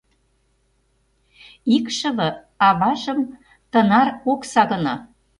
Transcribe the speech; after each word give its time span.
Икшыве 1.75 2.29
аважым 2.67 3.19
тынаре 3.71 4.11
ок 4.31 4.41
сагыне. 4.51 4.95